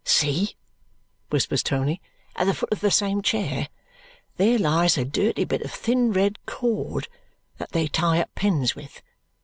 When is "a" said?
4.97-5.05